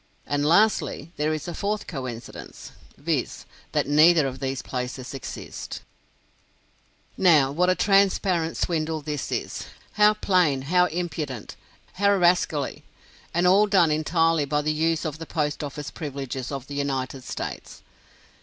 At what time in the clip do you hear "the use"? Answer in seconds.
14.63-15.05